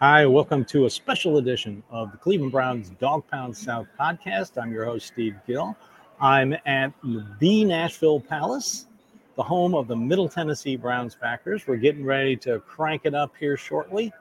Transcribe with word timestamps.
Hi, 0.00 0.26
welcome 0.26 0.62
to 0.66 0.84
a 0.84 0.90
special 0.90 1.38
edition 1.38 1.82
of 1.88 2.12
the 2.12 2.18
Cleveland 2.18 2.52
Browns 2.52 2.90
Dawg 3.00 3.26
Pound 3.30 3.56
South 3.56 3.86
podcast. 3.98 4.60
I'm 4.60 4.70
your 4.70 4.84
host, 4.84 5.06
Steve 5.06 5.36
Gill. 5.46 5.74
I'm 6.20 6.54
at 6.66 6.92
the 7.38 7.64
Nashville 7.64 8.20
Palace, 8.20 8.88
the 9.36 9.42
home 9.42 9.74
of 9.74 9.88
the 9.88 9.96
Middle 9.96 10.28
Tennessee 10.28 10.76
Browns 10.76 11.14
backers. 11.14 11.66
We're 11.66 11.76
getting 11.76 12.04
ready 12.04 12.36
to 12.36 12.60
crank 12.60 13.06
it 13.06 13.14
up 13.14 13.32
here 13.40 13.56
shortly. 13.56 14.12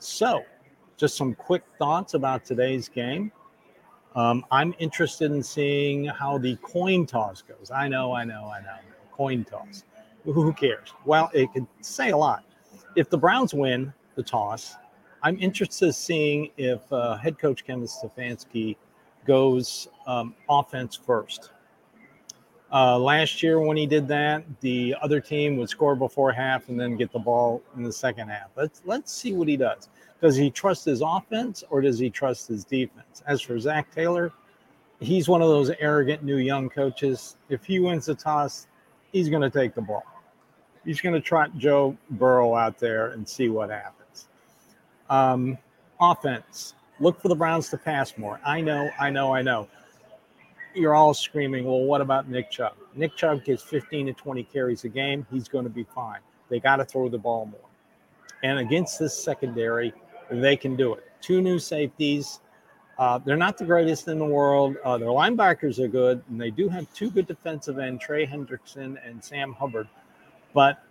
So, 0.00 0.42
just 0.96 1.16
some 1.16 1.36
quick 1.36 1.62
thoughts 1.78 2.14
about 2.14 2.44
today's 2.44 2.88
game. 2.88 3.30
Um, 4.16 4.44
I'm 4.50 4.74
interested 4.80 5.30
in 5.30 5.40
seeing 5.40 6.04
how 6.06 6.36
the 6.36 6.56
coin 6.56 7.06
toss 7.06 7.42
goes. 7.42 7.70
I 7.72 7.86
know, 7.86 8.12
I 8.12 8.24
know, 8.24 8.50
I 8.52 8.60
know. 8.60 8.74
Coin 9.12 9.44
toss. 9.44 9.84
Who 10.24 10.52
cares? 10.52 10.92
Well, 11.04 11.30
it 11.32 11.52
could 11.52 11.68
say 11.80 12.10
a 12.10 12.16
lot. 12.16 12.42
If 12.96 13.08
the 13.08 13.18
Browns 13.18 13.54
win 13.54 13.92
the 14.16 14.24
toss, 14.24 14.74
I'm 15.22 15.38
interested 15.38 15.86
in 15.86 15.92
seeing 15.92 16.50
if 16.56 16.80
uh, 16.92 17.16
head 17.16 17.38
coach 17.38 17.64
Kevin 17.64 17.86
Stefanski 17.86 18.76
goes 19.26 19.88
um, 20.06 20.34
offense 20.48 20.96
first. 20.96 21.50
Uh, 22.72 22.98
last 22.98 23.42
year, 23.42 23.60
when 23.60 23.76
he 23.76 23.86
did 23.86 24.08
that, 24.08 24.42
the 24.60 24.96
other 25.02 25.20
team 25.20 25.58
would 25.58 25.68
score 25.68 25.94
before 25.94 26.32
half 26.32 26.68
and 26.68 26.80
then 26.80 26.96
get 26.96 27.12
the 27.12 27.18
ball 27.18 27.62
in 27.76 27.82
the 27.82 27.92
second 27.92 28.28
half. 28.28 28.48
Let's 28.56 28.82
let's 28.86 29.12
see 29.12 29.34
what 29.34 29.46
he 29.46 29.56
does. 29.56 29.90
Does 30.22 30.36
he 30.36 30.50
trust 30.50 30.86
his 30.86 31.02
offense 31.04 31.62
or 31.68 31.80
does 31.82 31.98
he 31.98 32.08
trust 32.08 32.48
his 32.48 32.64
defense? 32.64 33.22
As 33.26 33.42
for 33.42 33.58
Zac 33.58 33.92
Taylor, 33.94 34.32
he's 35.00 35.28
one 35.28 35.42
of 35.42 35.48
those 35.48 35.70
arrogant 35.80 36.22
new 36.22 36.38
young 36.38 36.70
coaches. 36.70 37.36
If 37.48 37.64
he 37.64 37.78
wins 37.78 38.06
the 38.06 38.14
toss, 38.14 38.68
he's 39.12 39.28
going 39.28 39.42
to 39.42 39.50
take 39.50 39.74
the 39.74 39.82
ball. 39.82 40.04
He's 40.84 41.00
going 41.00 41.14
to 41.14 41.20
trot 41.20 41.56
Joe 41.58 41.96
Burrow 42.10 42.54
out 42.56 42.78
there 42.78 43.08
and 43.08 43.28
see 43.28 43.48
what 43.48 43.70
happens. 43.70 44.01
Um, 45.12 45.58
offense, 46.00 46.72
look 46.98 47.20
for 47.20 47.28
the 47.28 47.34
Browns 47.34 47.68
to 47.68 47.76
pass 47.76 48.16
more. 48.16 48.40
I 48.46 48.62
know, 48.62 48.88
I 48.98 49.10
know, 49.10 49.34
I 49.34 49.42
know. 49.42 49.68
You're 50.74 50.94
all 50.94 51.12
screaming, 51.12 51.66
well, 51.66 51.82
what 51.82 52.00
about 52.00 52.30
Nick 52.30 52.50
Chubb? 52.50 52.72
Nick 52.94 53.14
Chubb 53.14 53.44
gets 53.44 53.62
15 53.62 54.06
to 54.06 54.14
20 54.14 54.42
carries 54.44 54.84
a 54.84 54.88
game. 54.88 55.26
He's 55.30 55.48
going 55.48 55.64
to 55.64 55.70
be 55.70 55.84
fine. 55.84 56.20
They 56.48 56.60
got 56.60 56.76
to 56.76 56.86
throw 56.86 57.10
the 57.10 57.18
ball 57.18 57.44
more. 57.44 57.68
And 58.42 58.58
against 58.58 58.98
this 58.98 59.14
secondary, 59.14 59.92
they 60.30 60.56
can 60.56 60.76
do 60.76 60.94
it. 60.94 61.04
Two 61.20 61.42
new 61.42 61.58
safeties. 61.58 62.40
Uh, 62.98 63.18
they're 63.18 63.36
not 63.36 63.58
the 63.58 63.66
greatest 63.66 64.08
in 64.08 64.18
the 64.18 64.24
world. 64.24 64.76
Uh, 64.82 64.96
their 64.96 65.08
linebackers 65.08 65.78
are 65.78 65.88
good, 65.88 66.22
and 66.30 66.40
they 66.40 66.50
do 66.50 66.70
have 66.70 66.90
two 66.94 67.10
good 67.10 67.26
defensive 67.26 67.78
end, 67.78 68.00
Trey 68.00 68.26
Hendrickson 68.26 68.96
and 69.06 69.22
Sam 69.22 69.52
Hubbard. 69.52 69.88
But 70.54 70.82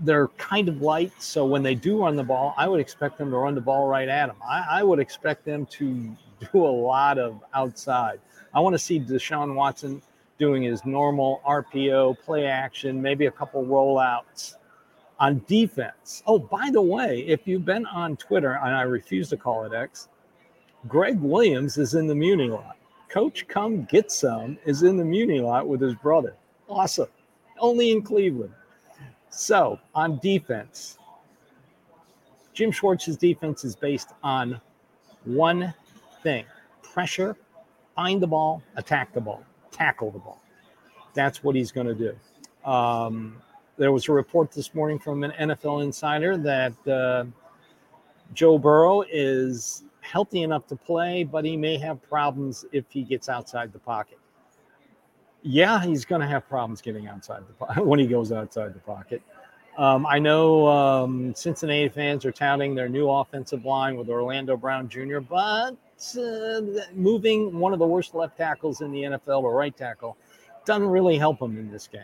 they're 0.00 0.28
kind 0.28 0.68
of 0.68 0.82
light. 0.82 1.12
So 1.18 1.44
when 1.44 1.62
they 1.62 1.74
do 1.74 2.02
run 2.02 2.16
the 2.16 2.24
ball, 2.24 2.54
I 2.56 2.68
would 2.68 2.80
expect 2.80 3.18
them 3.18 3.30
to 3.30 3.36
run 3.36 3.54
the 3.54 3.60
ball 3.60 3.88
right 3.88 4.08
at 4.08 4.26
them. 4.26 4.36
I, 4.46 4.64
I 4.68 4.82
would 4.82 4.98
expect 4.98 5.44
them 5.44 5.66
to 5.66 6.16
do 6.52 6.66
a 6.66 6.68
lot 6.68 7.18
of 7.18 7.42
outside. 7.54 8.20
I 8.54 8.60
want 8.60 8.74
to 8.74 8.78
see 8.78 9.00
Deshaun 9.00 9.54
Watson 9.54 10.02
doing 10.38 10.62
his 10.62 10.84
normal 10.84 11.40
RPO, 11.46 12.20
play 12.20 12.46
action, 12.46 13.00
maybe 13.00 13.26
a 13.26 13.30
couple 13.30 13.64
rollouts 13.64 14.54
on 15.18 15.42
defense. 15.46 16.22
Oh, 16.26 16.38
by 16.38 16.70
the 16.70 16.82
way, 16.82 17.20
if 17.26 17.46
you've 17.46 17.64
been 17.64 17.86
on 17.86 18.16
Twitter, 18.16 18.58
and 18.62 18.74
I 18.74 18.82
refuse 18.82 19.30
to 19.30 19.36
call 19.36 19.64
it 19.64 19.72
X, 19.72 20.08
Gregg 20.88 21.18
Williams 21.20 21.78
is 21.78 21.94
in 21.94 22.06
the 22.06 22.14
Muni 22.14 22.48
lot. 22.48 22.76
Coach 23.08 23.48
Come 23.48 23.84
Get 23.84 24.10
Some 24.10 24.58
is 24.66 24.82
in 24.82 24.96
the 24.96 25.04
Muni 25.04 25.40
lot 25.40 25.66
with 25.66 25.80
his 25.80 25.94
brother. 25.94 26.34
Awesome. 26.68 27.08
Only 27.58 27.92
in 27.92 28.02
Cleveland. 28.02 28.52
So 29.36 29.78
on 29.94 30.18
defense, 30.22 30.96
Jim 32.54 32.70
Schwartz's 32.70 33.18
defense 33.18 33.66
is 33.66 33.76
based 33.76 34.14
on 34.22 34.58
one 35.24 35.74
thing 36.22 36.46
pressure, 36.82 37.36
find 37.94 38.22
the 38.22 38.26
ball, 38.26 38.62
attack 38.76 39.12
the 39.12 39.20
ball, 39.20 39.44
tackle 39.70 40.10
the 40.10 40.18
ball. 40.18 40.40
That's 41.12 41.44
what 41.44 41.54
he's 41.54 41.70
going 41.70 41.86
to 41.86 41.94
do. 41.94 42.70
Um, 42.70 43.36
there 43.76 43.92
was 43.92 44.08
a 44.08 44.12
report 44.12 44.52
this 44.52 44.74
morning 44.74 44.98
from 44.98 45.22
an 45.22 45.32
NFL 45.38 45.84
insider 45.84 46.38
that 46.38 46.88
uh, 46.88 47.26
Joe 48.32 48.56
Burrow 48.56 49.02
is 49.02 49.84
healthy 50.00 50.44
enough 50.44 50.66
to 50.68 50.76
play, 50.76 51.24
but 51.24 51.44
he 51.44 51.58
may 51.58 51.76
have 51.76 52.02
problems 52.08 52.64
if 52.72 52.86
he 52.88 53.02
gets 53.02 53.28
outside 53.28 53.70
the 53.74 53.78
pocket 53.78 54.18
yeah, 55.42 55.82
he's 55.82 56.04
going 56.04 56.20
to 56.20 56.26
have 56.26 56.48
problems 56.48 56.80
getting 56.80 57.06
outside 57.06 57.42
the 57.46 57.52
pocket 57.52 57.86
when 57.86 57.98
he 57.98 58.06
goes 58.06 58.32
outside 58.32 58.74
the 58.74 58.80
pocket. 58.80 59.22
Um, 59.78 60.06
I 60.06 60.18
know 60.18 60.66
um, 60.66 61.34
Cincinnati 61.34 61.88
fans 61.90 62.24
are 62.24 62.32
touting 62.32 62.74
their 62.74 62.88
new 62.88 63.10
offensive 63.10 63.64
line 63.64 63.96
with 63.96 64.08
Orlando 64.08 64.56
Brown 64.56 64.88
Jr., 64.88 65.20
but 65.20 65.76
uh, 66.18 66.60
moving 66.94 67.58
one 67.58 67.74
of 67.74 67.78
the 67.78 67.86
worst 67.86 68.14
left 68.14 68.38
tackles 68.38 68.80
in 68.80 68.90
the 68.90 69.02
NFL 69.02 69.42
to 69.42 69.48
right 69.48 69.76
tackle 69.76 70.16
doesn't 70.64 70.88
really 70.88 71.18
help 71.18 71.40
him 71.40 71.58
in 71.58 71.70
this 71.70 71.86
game, 71.86 72.02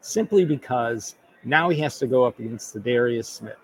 simply 0.00 0.46
because 0.46 1.16
now 1.44 1.68
he 1.68 1.78
has 1.80 1.98
to 1.98 2.06
go 2.06 2.24
up 2.24 2.38
against 2.38 2.74
Za'Darius 2.74 3.26
Smith, 3.26 3.58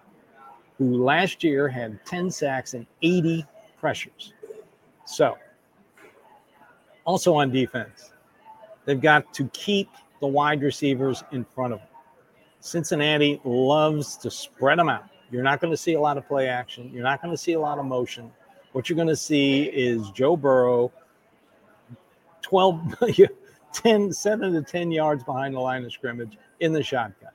who 0.77 1.03
last 1.03 1.43
year 1.43 1.67
had 1.67 2.05
10 2.05 2.31
sacks 2.31 2.75
and 2.75 2.87
80 3.01 3.47
pressures. 3.79 4.35
So, 5.07 5.37
also 7.05 7.35
on 7.35 7.51
defense, 7.51 8.13
They've 8.87 9.01
got 9.01 9.35
to 9.35 9.49
keep 9.49 9.91
the 10.21 10.27
wide 10.27 10.63
receivers 10.63 11.23
in 11.33 11.45
front 11.45 11.75
of 11.75 11.81
them. 11.81 11.89
Cincinnati 12.61 13.41
loves 13.45 14.17
to 14.19 14.31
spread 14.31 14.79
them 14.79 14.89
out. 14.89 15.05
You're 15.31 15.43
not 15.43 15.61
going 15.61 15.73
to 15.73 15.77
see 15.77 15.95
a 15.95 16.01
lot 16.01 16.17
of 16.17 16.27
play 16.27 16.49
action. 16.49 16.91
You're 16.95 17.03
not 17.03 17.21
going 17.21 17.33
to 17.33 17.39
see 17.39 17.53
a 17.53 17.61
lot 17.61 17.79
of 17.79 17.85
motion. 17.85 18.31
What 18.73 18.89
you're 18.89 18.97
going 18.97 19.09
to 19.09 19.17
see 19.17 19.65
is 19.65 20.11
Joe 20.11 20.37
Burrow 20.37 20.93
12, 22.43 22.95
10, 23.73 24.13
7 24.13 24.53
to 24.53 24.63
10 24.63 24.91
yards 24.93 25.25
behind 25.25 25.55
the 25.55 25.61
line 25.61 25.85
of 25.85 25.93
scrimmage 25.93 26.39
in 26.61 26.73
the 26.73 26.83
shotgun. 26.83 27.31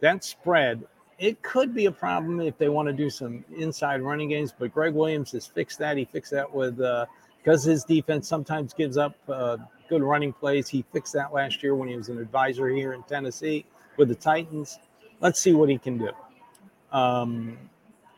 That 0.00 0.24
spread, 0.24 0.84
it 1.18 1.42
could 1.42 1.74
be 1.74 1.86
a 1.86 1.92
problem 1.92 2.40
if 2.40 2.56
they 2.58 2.68
want 2.68 2.88
to 2.88 2.92
do 2.92 3.10
some 3.10 3.44
inside 3.56 4.02
running 4.02 4.28
games, 4.28 4.54
but 4.56 4.72
Gregg 4.72 4.94
Williams 4.94 5.32
has 5.32 5.46
fixed 5.46 5.78
that. 5.78 5.96
He 5.96 6.04
fixed 6.04 6.32
that 6.32 6.52
with, 6.52 6.80
uh, 6.80 7.06
because 7.42 7.64
his 7.64 7.84
defense 7.84 8.28
sometimes 8.28 8.74
gives 8.74 8.96
up 8.96 9.16
uh, 9.28 9.56
good 9.90 10.02
running 10.02 10.32
plays. 10.32 10.68
He 10.68 10.84
fixed 10.92 11.12
that 11.14 11.34
last 11.34 11.62
year 11.62 11.74
when 11.74 11.88
he 11.88 11.96
was 11.96 12.08
an 12.08 12.18
advisor 12.18 12.68
here 12.68 12.94
in 12.94 13.02
Tennessee 13.02 13.66
with 13.98 14.08
the 14.08 14.14
Titans. 14.14 14.78
Let's 15.20 15.40
see 15.40 15.52
what 15.52 15.68
he 15.68 15.76
can 15.76 15.98
do. 15.98 16.10
Um, 16.92 17.58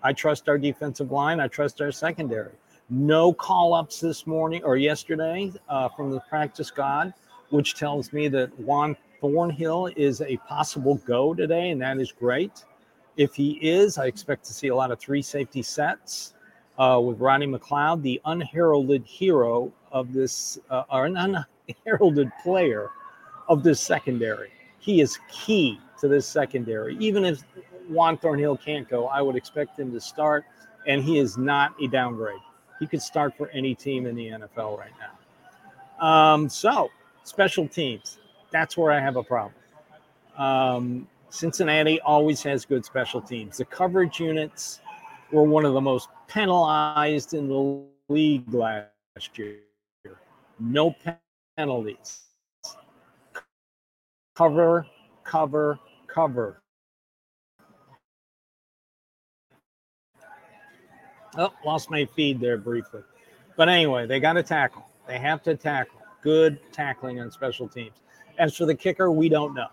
I 0.02 0.12
trust 0.12 0.48
our 0.48 0.58
defensive 0.58 1.10
line. 1.10 1.40
I 1.40 1.48
trust 1.48 1.80
our 1.80 1.90
secondary. 1.90 2.52
No 2.90 3.32
call 3.32 3.72
ups 3.72 4.00
this 4.00 4.26
morning 4.26 4.62
or 4.64 4.76
yesterday 4.76 5.50
uh, 5.68 5.88
from 5.88 6.10
the 6.10 6.20
practice 6.20 6.68
squad, 6.68 7.14
which 7.48 7.74
tells 7.74 8.12
me 8.12 8.28
that 8.28 8.56
Juan 8.60 8.94
Thornhill 9.20 9.88
is 9.96 10.20
a 10.20 10.36
possible 10.48 10.96
go 11.06 11.32
today, 11.32 11.70
and 11.70 11.80
that 11.80 11.98
is 11.98 12.12
great. 12.12 12.64
If 13.16 13.34
he 13.34 13.52
is, 13.62 13.96
I 13.96 14.06
expect 14.06 14.44
to 14.44 14.52
see 14.52 14.68
a 14.68 14.74
lot 14.74 14.90
of 14.90 14.98
three 14.98 15.22
safety 15.22 15.62
sets 15.62 16.34
uh, 16.78 17.00
with 17.02 17.18
Rodney 17.18 17.46
McLeod, 17.46 18.02
the 18.02 18.20
unheralded 18.26 19.04
hero 19.06 19.72
of 19.90 20.12
this, 20.12 20.58
uh, 20.68 20.82
or 20.90 21.06
an 21.06 21.16
unheralded 21.86 22.30
player 22.42 22.90
of 23.48 23.62
this 23.62 23.80
secondary. 23.80 24.50
He 24.78 25.00
is 25.00 25.18
key 25.30 25.78
to 26.00 26.08
this 26.08 26.26
secondary. 26.26 26.96
Even 26.98 27.24
if 27.24 27.42
Juan 27.88 28.16
Thornhill 28.18 28.56
can't 28.56 28.88
go, 28.88 29.06
I 29.06 29.20
would 29.20 29.36
expect 29.36 29.78
him 29.78 29.92
to 29.92 30.00
start, 30.00 30.44
and 30.86 31.02
he 31.02 31.18
is 31.18 31.36
not 31.36 31.74
a 31.80 31.86
downgrade. 31.86 32.40
He 32.80 32.86
could 32.86 33.02
start 33.02 33.36
for 33.36 33.48
any 33.50 33.74
team 33.74 34.06
in 34.06 34.16
the 34.16 34.28
NFL 34.28 34.78
right 34.78 34.90
now. 34.98 36.04
Um, 36.04 36.48
so, 36.48 36.90
special 37.22 37.68
teams. 37.68 38.18
That's 38.50 38.76
where 38.76 38.90
I 38.90 39.00
have 39.00 39.16
a 39.16 39.22
problem. 39.22 39.54
Um, 40.36 41.08
Cincinnati 41.30 42.00
always 42.00 42.42
has 42.42 42.64
good 42.64 42.84
special 42.84 43.20
teams. 43.20 43.58
The 43.58 43.64
coverage 43.64 44.20
units 44.20 44.80
were 45.30 45.44
one 45.44 45.64
of 45.64 45.72
the 45.72 45.80
most 45.80 46.08
penalized 46.28 47.34
in 47.34 47.48
the 47.48 47.82
league 48.08 48.52
last 48.52 48.88
year. 49.36 49.60
No 50.58 50.94
penalties. 51.56 52.22
Cover, 54.36 54.86
cover, 55.24 55.78
cover. 56.08 56.62
Oh, 61.36 61.50
lost 61.64 61.90
my 61.90 62.04
feed 62.04 62.40
there 62.40 62.58
briefly. 62.58 63.02
But 63.56 63.68
anyway, 63.68 64.06
they 64.06 64.20
got 64.20 64.34
to 64.34 64.42
tackle. 64.42 64.86
They 65.06 65.18
have 65.18 65.42
to 65.44 65.54
tackle. 65.56 66.00
Good 66.22 66.60
tackling 66.72 67.20
on 67.20 67.30
special 67.30 67.68
teams. 67.68 67.96
As 68.38 68.56
for 68.56 68.66
the 68.66 68.74
kicker, 68.74 69.10
we 69.10 69.28
don't 69.28 69.54
know. 69.54 69.68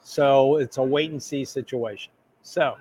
So 0.00 0.56
it's 0.56 0.78
a 0.78 0.82
wait 0.82 1.10
and 1.10 1.22
see 1.22 1.44
situation. 1.44 2.12
So 2.42 2.76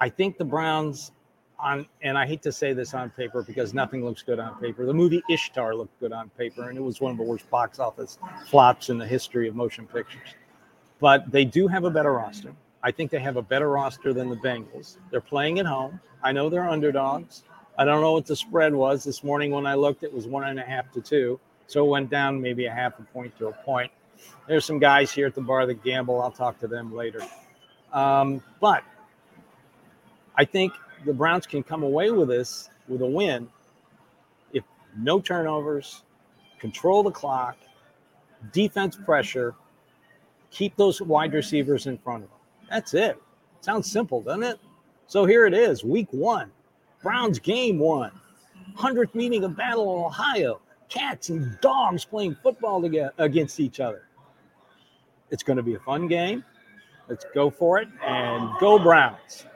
I 0.00 0.08
think 0.08 0.38
the 0.38 0.44
Browns 0.44 1.12
on 1.64 1.86
and 2.02 2.16
I 2.16 2.26
hate 2.26 2.42
to 2.42 2.52
say 2.52 2.72
this 2.72 2.94
on 2.94 3.10
paper 3.10 3.42
because 3.42 3.74
nothing 3.74 4.04
looks 4.04 4.22
good 4.22 4.38
on 4.38 4.54
paper. 4.60 4.86
The 4.86 4.94
movie 4.94 5.22
Ishtar 5.30 5.74
looked 5.74 5.98
good 5.98 6.12
on 6.12 6.28
paper 6.30 6.68
and 6.68 6.78
it 6.78 6.82
was 6.82 7.00
one 7.00 7.10
of 7.10 7.16
the 7.16 7.24
worst 7.24 7.48
box 7.50 7.78
office 7.78 8.18
flops 8.46 8.90
in 8.90 8.98
the 8.98 9.06
history 9.06 9.48
of 9.48 9.56
motion 9.56 9.86
pictures. 9.86 10.28
But 11.00 11.30
they 11.32 11.44
do 11.44 11.66
have 11.66 11.84
a 11.84 11.90
better 11.90 12.12
roster. 12.12 12.54
I 12.82 12.90
think 12.90 13.10
they 13.10 13.18
have 13.18 13.36
a 13.36 13.42
better 13.42 13.70
roster 13.70 14.12
than 14.12 14.28
the 14.28 14.36
Bengals. 14.36 14.98
They're 15.10 15.20
playing 15.20 15.58
at 15.58 15.66
home. 15.66 15.98
I 16.22 16.32
know 16.32 16.50
they're 16.50 16.68
underdogs. 16.68 17.42
I 17.78 17.84
don't 17.84 18.02
know 18.02 18.12
what 18.12 18.26
the 18.26 18.36
spread 18.36 18.74
was 18.74 19.02
this 19.02 19.24
morning 19.24 19.50
when 19.50 19.66
I 19.66 19.74
looked. 19.74 20.04
It 20.04 20.12
was 20.12 20.26
one 20.26 20.44
and 20.44 20.60
a 20.60 20.62
half 20.62 20.92
to 20.92 21.00
two. 21.00 21.40
So 21.66 21.84
it 21.84 21.88
went 21.88 22.10
down 22.10 22.40
maybe 22.40 22.66
a 22.66 22.70
half 22.70 22.98
a 22.98 23.02
point 23.02 23.36
to 23.38 23.48
a 23.48 23.52
point. 23.52 23.90
There's 24.46 24.66
some 24.66 24.78
guys 24.78 25.10
here 25.10 25.26
at 25.26 25.34
the 25.34 25.40
bar 25.40 25.66
that 25.66 25.82
gamble. 25.82 26.20
I'll 26.20 26.30
talk 26.30 26.60
to 26.60 26.68
them 26.68 26.94
later. 26.94 27.22
Um, 27.92 28.42
but 28.60 28.84
I 30.36 30.44
think 30.44 30.74
the 31.04 31.12
Browns 31.12 31.46
can 31.46 31.62
come 31.62 31.82
away 31.82 32.10
with 32.10 32.28
this 32.28 32.70
with 32.88 33.02
a 33.02 33.06
win 33.06 33.48
if 34.52 34.64
no 34.96 35.20
turnovers, 35.20 36.02
control 36.58 37.02
the 37.02 37.10
clock, 37.10 37.56
defense 38.52 38.96
pressure, 38.96 39.54
keep 40.50 40.76
those 40.76 41.00
wide 41.00 41.32
receivers 41.32 41.86
in 41.86 41.98
front 41.98 42.24
of 42.24 42.30
them. 42.30 42.38
That's 42.70 42.94
it. 42.94 43.20
Sounds 43.60 43.90
simple, 43.90 44.20
doesn't 44.20 44.42
it? 44.42 44.58
So 45.06 45.24
here 45.24 45.46
it 45.46 45.54
is, 45.54 45.84
week 45.84 46.08
one. 46.10 46.50
Browns 47.02 47.38
game 47.38 47.78
one. 47.78 48.12
100th 48.76 49.14
meeting 49.14 49.44
of 49.44 49.56
Battle 49.56 49.94
of 49.94 50.06
Ohio. 50.06 50.60
Cats 50.88 51.28
and 51.28 51.58
dogs 51.60 52.04
playing 52.04 52.36
football 52.42 52.80
together 52.80 53.12
against 53.18 53.60
each 53.60 53.80
other. 53.80 54.08
It's 55.30 55.42
going 55.42 55.56
to 55.56 55.62
be 55.62 55.74
a 55.74 55.80
fun 55.80 56.08
game. 56.08 56.44
Let's 57.08 57.26
go 57.34 57.50
for 57.50 57.78
it 57.78 57.88
and 58.04 58.50
go 58.60 58.78
Browns. 58.78 59.46